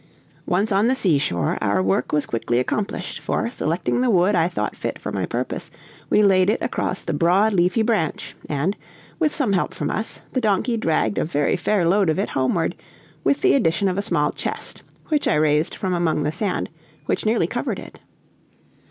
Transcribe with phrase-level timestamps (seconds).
[0.47, 4.75] Once on the seashore, our work was quickly accomplished, for, selecting the wood I thought
[4.75, 5.69] fit for my purpose,
[6.09, 8.75] we laid it across the broad, leafy branch, and,
[9.19, 12.73] with some help from us, the donkey dragged a very fair load of it homeward,
[13.23, 16.71] with the addition of a small chest, which I raised from among the sand,
[17.05, 17.99] which nearly covered it.